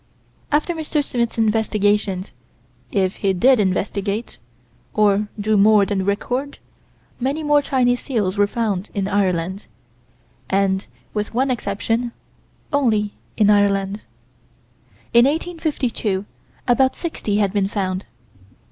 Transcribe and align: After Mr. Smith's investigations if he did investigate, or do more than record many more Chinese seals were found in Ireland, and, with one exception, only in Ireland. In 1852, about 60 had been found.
After 0.51 0.73
Mr. 0.73 1.03
Smith's 1.05 1.37
investigations 1.37 2.31
if 2.91 3.17
he 3.17 3.33
did 3.33 3.59
investigate, 3.59 4.39
or 4.95 5.27
do 5.39 5.57
more 5.57 5.85
than 5.85 6.05
record 6.05 6.57
many 7.19 7.43
more 7.43 7.61
Chinese 7.61 7.99
seals 7.99 8.35
were 8.35 8.47
found 8.47 8.89
in 8.95 9.07
Ireland, 9.07 9.67
and, 10.49 10.87
with 11.13 11.35
one 11.35 11.51
exception, 11.51 12.13
only 12.73 13.13
in 13.37 13.51
Ireland. 13.51 14.01
In 15.13 15.25
1852, 15.25 16.25
about 16.67 16.95
60 16.95 17.37
had 17.37 17.53
been 17.53 17.67
found. 17.67 18.07